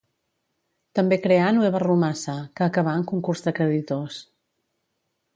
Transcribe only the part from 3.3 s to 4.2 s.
de creditors.